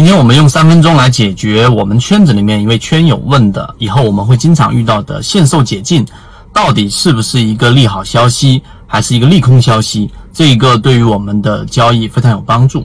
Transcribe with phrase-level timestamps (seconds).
[0.00, 6.06] 今天我们用三分钟来解决我们圈子里面一位圈友问的，以后我们会经常遇到的限售解禁，
[6.54, 10.10] 到底是不是一个利好消息，还是一个利空消息？
[10.32, 12.82] 这一个对于我们的交易非常有帮助。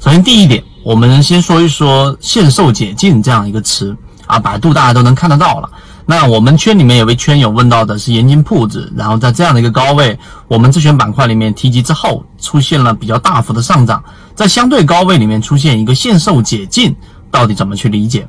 [0.00, 3.94] 首先第一点，我们先说一说限售解禁这样一个词
[4.24, 5.68] 啊，百度大家都能看得到了。
[6.06, 10.18] 那我们圈里面有位圈友问到的是盐津铺子，然后在这样的一个高位，
[10.48, 14.02] 我们自选板块里面提及之后，出现了比较大幅的上涨，
[14.34, 16.94] 在相对高位里面出现一个限售解禁，
[17.30, 18.26] 到底怎么去理解？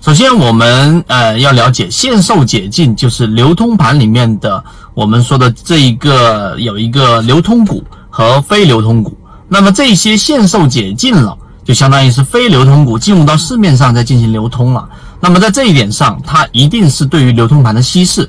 [0.00, 4.64] 首先，我们呃要了解限售解禁就是流通盘里面的
[4.94, 9.14] 我们说的这一个有一个流通股和非流通股，
[9.46, 14.88] 那么这些限售解禁了，就相当于是非流通股进入到市面上再进行流通了。
[15.20, 18.28] 那么在这一点上，它一定是对于流通盘的稀释。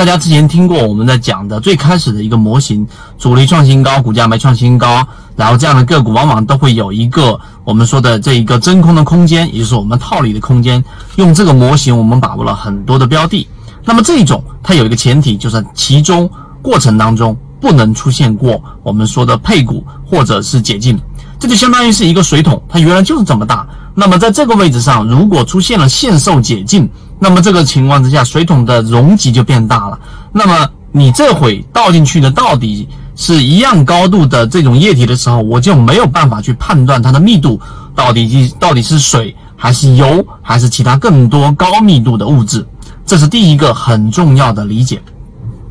[0.00, 10.82] 大家之前听过我们在讲的最开始的一个模型，主力创新高，股价没创新高，然后这样的个股往往都会有一个我们说的这一个真空的空间，也就是我们套利的空间。
[11.16, 13.46] 用这个模型，我们把握了很多的标的。
[13.84, 16.30] 那么这种它有一个前提，就是其中
[16.62, 20.98] 过程当中不能出现过我们说的配股或者是解禁，
[21.38, 23.68] 这就相当于是一个水桶，它原来就是这么大。
[23.94, 26.88] 那么在这个位置上，如果出现了限售解禁，
[27.20, 29.98] 那么这个情况之下，水桶的容积就变大了。
[30.32, 37.60] 那么你这回倒进去的到底是一样高度的这种液体的时候，我就没有办法去判断它的密度
[37.94, 42.66] 到底到底是水还是油还是其他更多高密度的物质。
[43.04, 45.02] 这是第一个很重要的理解。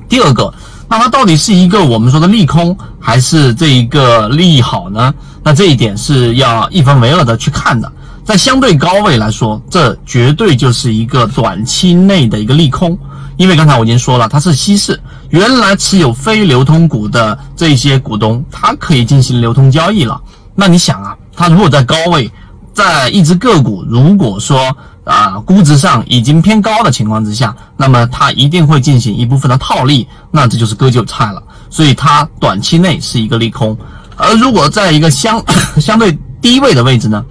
[0.07, 0.53] 第二个，
[0.87, 5.13] 那它到底是一个我们说的利空还是这一个利好呢？
[5.43, 7.91] 那这一点是要一分为二的去看的。
[8.23, 12.97] 在相对高位来说，这绝对就是一个短期内的一个利空，
[13.37, 14.99] 因为刚才我已经说了，它是稀释。
[15.29, 20.19] 原来持有非流通股的这些股东，他可以进行流通交易了。
[20.55, 22.31] 那你想啊，他如果在高位，
[22.73, 31.41] 在一只个股如果说啊估值上已经偏高的情况之下，那么他一定会进行一部分的套利，那这就是割韭菜了。
[31.69, 33.77] 所以它短期内是一个利空。
[34.15, 35.41] 而如果在一个相
[35.79, 37.23] 相对低位的位置呢？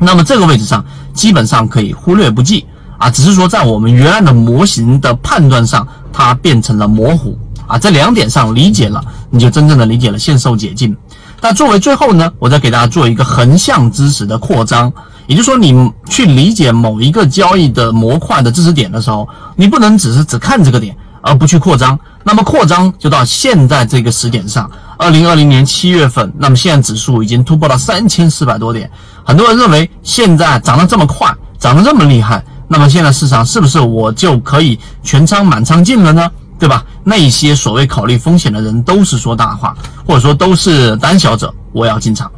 [0.00, 2.66] 那么这个位置上基本上可以忽略不计
[2.98, 7.78] 啊，只是说在我们原来的模型的判断上，它变成了模糊啊。
[7.78, 10.96] 这两点上理解了，你就真正的理解了限售解禁。
[11.42, 14.92] 那作为最后呢，我再给大家做一个横向知识的扩张，
[15.26, 21.98] 也就是说，你去理解某一个交易的模块的知识点的时候，你不能只是只看这个点而不去扩张。
[22.22, 28.90] 那么扩张就到现在这个时点上，二零二零年七月份，那么现在指数已经突破了三千四百多点。
[29.24, 36.30] 很多人认为现在涨得这么快，涨得这么厉害，那么现在市场是不是我就可以全仓满仓进了呢？
[36.58, 36.84] 对吧？
[37.02, 39.74] 那些所谓考虑风险的人都是说大话，
[40.06, 42.30] 或者说都是胆小者，我要进场。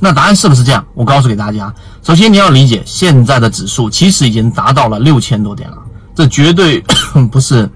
[0.00, 0.84] 那答案是不是这样？
[0.94, 1.72] 我告诉给大家，
[2.02, 5.76] 首先你要理解，现在的指数其实已经达到了六千多点了，
[6.12, 6.80] 这绝对
[7.30, 7.70] 不是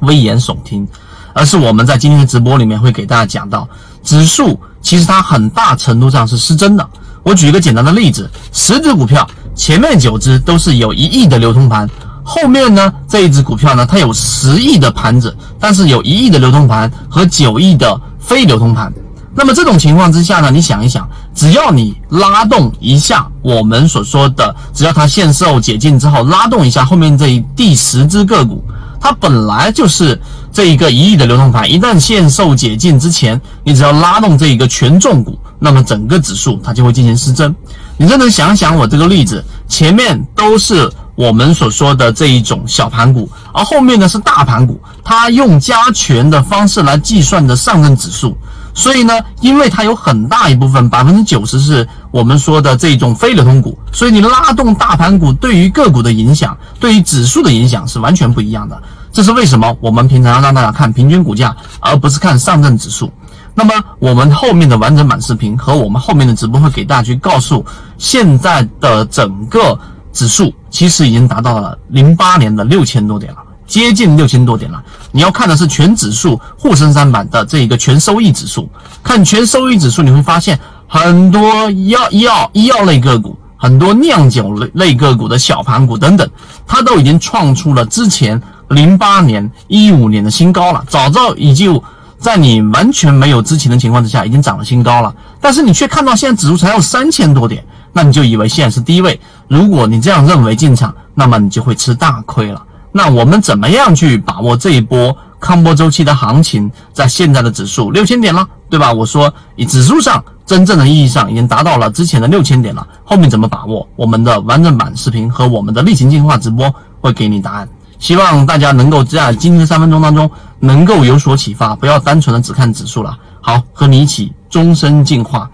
[0.00, 0.86] 危言耸听，
[1.32, 3.68] 而是我们在今天的直播里面会给大家讲到，
[4.02, 6.88] 指数其实它很大程度上是失真的。
[7.22, 11.88] 我举一个简单的例子，十只股票，前面九只都是有一亿的流通盘，
[12.22, 18.92] 后面呢这一只股票呢，它有十亿的盘子，但是有一亿的流通盘和九亿的非流通盘。
[19.34, 28.64] 那么这种情况之下呢，你想一想，只要你拉动一下我们所说的，只要它限售解禁之后拉动一下后面这一第十只个股，
[29.06, 30.20] 它本来就是
[30.52, 35.38] 这一个一亿的流通盘，一旦限售解禁之前，你只要拉动这一个权重股。
[35.60, 37.54] 那么整个指数它就会进行失真。
[37.96, 48.36] 你认真想想我这个例子，前面都是我们所说的这一种小盘股，而后面呢是大盘股，它用加权的方式来计算的上证指数。
[48.74, 58.80] 所以呢，因为它有很大一部分百分之九十是我们说的这种非流通股，所以你拉动大盘股对于个股的影响，对于指数的影响是完全不一样的。
[59.12, 59.76] 这是为什么？
[59.80, 63.10] 我们平常要让大家看平均股价，而不是看上证指数。
[63.54, 67.64] 那么我们后面的完整版视频和我们后面的直播会给大家去告诉，
[67.96, 69.78] 现在的整个
[70.12, 74.84] 指数其实已经达到了零八年的六千多点了，接近六千多点了。
[75.10, 78.68] 你要看的是全指数沪深三百的这一个全收益指数，
[79.02, 83.34] 看全收益指数你会发现很多医药医药医药类个股，
[83.66, 86.30] 很多酿酒类类个股的小盘股等等，
[86.68, 91.82] 它都已经创出了之前零八年一五年的新高了，早早已经。
[92.16, 99.20] 在你完全没有知情的情况之下，已经涨了新高了，但是你却看到现在指数才有三千多点，那你就以为现在是低位。
[99.48, 102.62] 如果你这样认为进场，那么你就会吃大亏了。
[102.92, 106.70] 那我们怎么样去把握这一波康波周期的行情？
[106.92, 108.90] 在现在的指数六千点了，对吧？
[108.92, 113.86] 我说以指数上真正的意义上已经达到了之前的六千点了，后面怎么把握？
[113.96, 117.68] 我们的完整版视频和我们的例行进化直播会给你答案。
[117.98, 123.18] 希望大家能够在今天三分钟当中能够有所启发，不要单纯的只看指数了。
[123.40, 125.50] 好，和你一起终身进化。